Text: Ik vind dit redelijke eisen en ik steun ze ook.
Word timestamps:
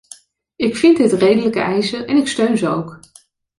Ik 0.55 0.75
vind 0.75 0.97
dit 0.97 1.11
redelijke 1.11 1.59
eisen 1.59 2.07
en 2.07 2.17
ik 2.17 2.27
steun 2.27 2.57
ze 2.57 2.67
ook. 2.67 2.99